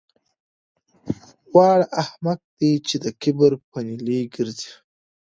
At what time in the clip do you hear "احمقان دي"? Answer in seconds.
2.01-2.71